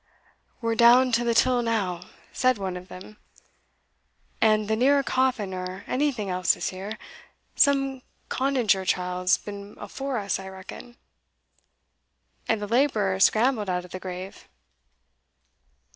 [0.61, 2.01] "We're down to the till now,"
[2.33, 3.17] said one of them,
[4.41, 6.97] "and the neer a coffin or onything else is here
[7.55, 10.97] some cunninger chiel's been afore us, I reckon;"
[12.47, 14.47] and the labourer scrambled out of the grave.